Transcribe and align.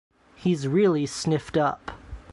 He’s 0.35 0.65
really 0.67 1.05
sniffed 1.05 1.55
up. 1.57 1.91